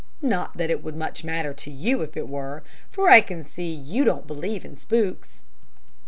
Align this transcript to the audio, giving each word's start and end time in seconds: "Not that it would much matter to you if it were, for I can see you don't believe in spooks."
"Not 0.23 0.57
that 0.57 0.71
it 0.71 0.81
would 0.83 0.95
much 0.95 1.23
matter 1.23 1.53
to 1.53 1.69
you 1.69 2.01
if 2.01 2.17
it 2.17 2.27
were, 2.27 2.63
for 2.89 3.11
I 3.11 3.21
can 3.21 3.43
see 3.43 3.71
you 3.71 4.03
don't 4.03 4.25
believe 4.25 4.65
in 4.65 4.75
spooks." 4.75 5.43